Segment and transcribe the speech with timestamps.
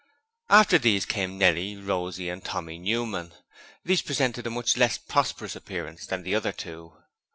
[0.49, 3.33] After these came Nellie, Rosie and Tommy Newman.
[3.85, 6.93] These presented a much less prosperous appearance than the other two.